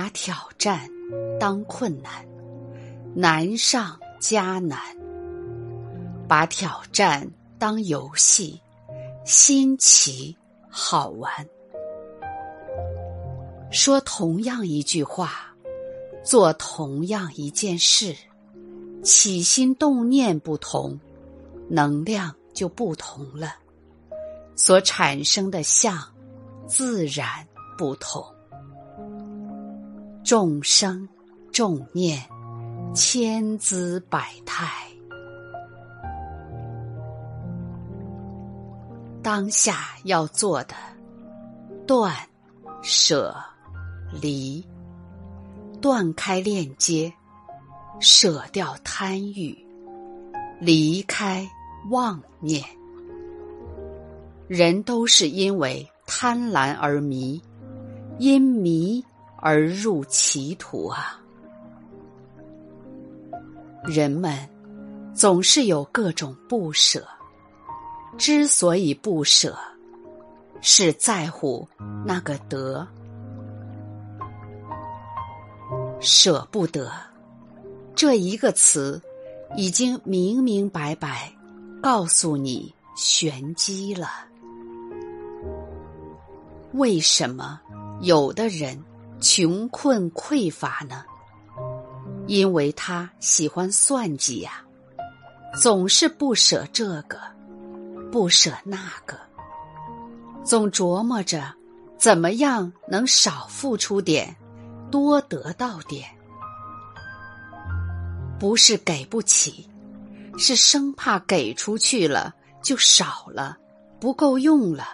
[0.00, 0.88] 把挑战
[1.38, 2.26] 当困难，
[3.14, 4.78] 难上加难；
[6.26, 8.58] 把挑战当游戏，
[9.26, 10.34] 新奇
[10.70, 11.30] 好玩。
[13.70, 15.54] 说同样一句话，
[16.24, 18.16] 做同样一件事，
[19.02, 20.98] 起心动念不同，
[21.68, 23.54] 能量就不同了，
[24.56, 26.02] 所产生的相
[26.66, 28.24] 自然不同。
[30.30, 31.08] 众生
[31.50, 32.22] 众念，
[32.94, 34.70] 千姿百态。
[39.24, 40.74] 当下要做的，
[41.84, 42.14] 断、
[42.80, 43.34] 舍、
[44.22, 44.64] 离，
[45.80, 47.12] 断开链接，
[47.98, 49.58] 舍掉贪欲，
[50.60, 51.44] 离开
[51.90, 52.64] 妄念。
[54.46, 57.42] 人都是因为贪婪而迷，
[58.20, 59.04] 因迷。
[59.40, 61.18] 而入歧途啊！
[63.84, 64.36] 人们
[65.14, 67.06] 总是有各种不舍，
[68.18, 69.56] 之所以不舍，
[70.60, 71.66] 是在乎
[72.04, 72.86] 那个得，
[76.00, 76.92] 舍不得
[77.94, 79.00] 这一个词，
[79.56, 81.32] 已经明明白白
[81.82, 84.08] 告诉你玄机了。
[86.72, 87.60] 为什么
[88.02, 88.78] 有的人？
[89.20, 91.04] 穷困匮乏呢？
[92.26, 94.64] 因为他喜欢算计呀，
[95.60, 97.18] 总是不舍这个，
[98.10, 99.18] 不舍那个，
[100.42, 101.54] 总琢磨着
[101.98, 104.34] 怎么样能少付出点，
[104.90, 106.08] 多得到点。
[108.38, 109.68] 不是给不起，
[110.38, 113.58] 是生怕给出去了就少了，
[114.00, 114.84] 不够用了，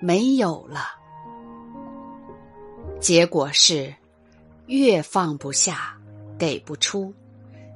[0.00, 1.03] 没有了。
[3.04, 3.94] 结果是，
[4.64, 5.94] 越放不下，
[6.38, 7.12] 给不出，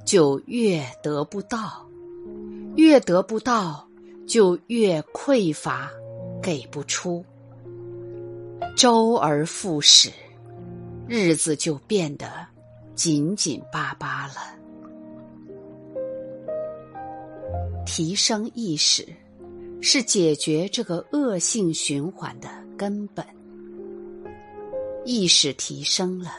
[0.02, 1.86] 就越得不到；
[2.76, 3.86] 越得不到，
[4.26, 5.90] 就越匮乏，
[6.42, 7.22] 给不出。
[8.74, 10.10] 周而复始，
[11.06, 12.46] 日子就变得
[12.94, 14.56] 紧紧巴巴了。
[17.84, 19.06] 提升意识，
[19.82, 23.22] 是解决这个恶性循环的根本。
[25.08, 26.30] 意识提升了，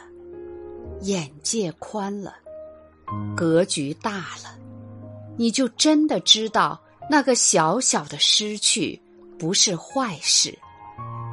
[1.00, 2.36] 眼界宽了，
[3.36, 4.56] 格局大了，
[5.36, 9.02] 你就真的知道那个小小的失去
[9.36, 10.56] 不是坏事，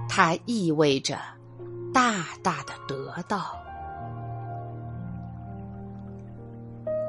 [0.10, 1.20] 它意味着
[1.94, 3.56] 大大的得到。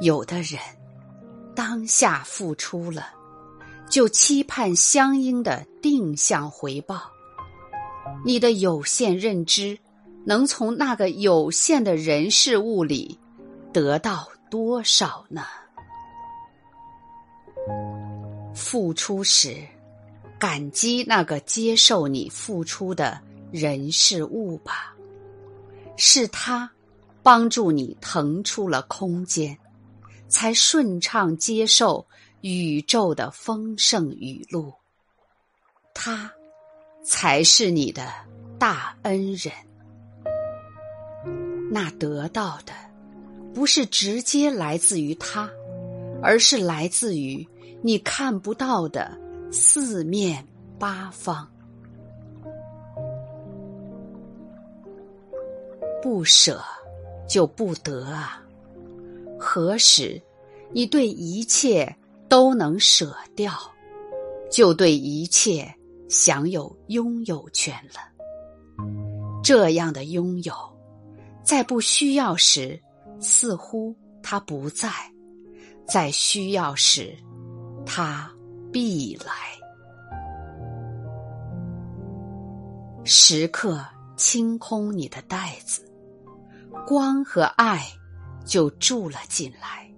[0.03, 0.61] 有的人
[1.57, 3.07] 当下付出了，
[3.89, 7.01] 就期盼相应的定向回报，
[8.27, 9.79] 你的有限认知。
[10.25, 13.19] 能从那个有限的人事物里
[13.73, 15.45] 得到多少呢？
[18.55, 19.67] 付出时，
[20.39, 23.21] 感激那个接受你付出的
[23.51, 24.95] 人事物吧，
[25.97, 26.71] 是他
[27.23, 29.57] 帮助你腾出了空间，
[30.29, 32.07] 才顺畅接受
[32.41, 34.73] 宇宙的丰盛雨露。
[35.95, 36.31] 他
[37.05, 38.13] 才是你的
[38.59, 39.53] 大恩人。
[41.71, 42.73] 那得到的，
[43.53, 45.51] 不是直接来自于他，
[46.23, 47.47] 而是来自于
[47.83, 49.17] 你看不到的
[49.51, 50.47] 四面
[50.79, 51.49] 八方。
[56.01, 56.63] 不舍
[57.29, 58.43] 就不得啊！
[59.39, 60.21] 何时
[60.73, 61.95] 你对一切
[62.29, 63.53] 都能舍掉，
[64.51, 65.75] 就对一切
[66.09, 68.01] 享有拥有权了。
[69.43, 70.55] 这样的拥有。
[71.49, 72.79] 在不需要时，
[73.21, 74.91] 似乎他不在；
[75.87, 77.17] 在需要时，
[77.87, 78.31] 他
[78.71, 79.33] 必来。
[83.03, 83.83] 时刻
[84.15, 85.91] 清空你的袋子，
[86.87, 87.83] 光和爱
[88.45, 89.91] 就住了进来，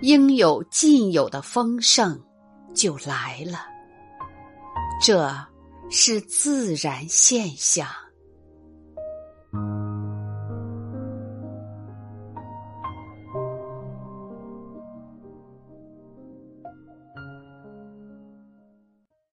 [0.00, 2.18] 应有尽有的丰盛
[2.74, 3.58] 就来了。
[5.02, 5.30] 这
[5.90, 7.86] 是自然现象。